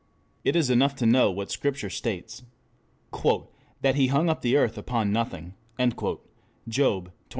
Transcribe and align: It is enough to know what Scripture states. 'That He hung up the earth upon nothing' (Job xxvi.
It 0.43 0.55
is 0.55 0.71
enough 0.71 0.95
to 0.95 1.05
know 1.05 1.29
what 1.29 1.51
Scripture 1.51 1.91
states. 1.91 2.41
'That 3.13 3.93
He 3.93 4.07
hung 4.07 4.29
up 4.29 4.41
the 4.41 4.55
earth 4.57 4.75
upon 4.75 5.11
nothing' 5.11 5.53
(Job 5.77 6.21
xxvi. 6.67 7.11